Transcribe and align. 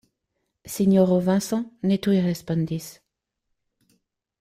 Sinjoro 0.75 1.19
Vincent 1.27 1.69
ne 1.91 2.01
tuj 2.07 2.17
respondis. 2.31 2.89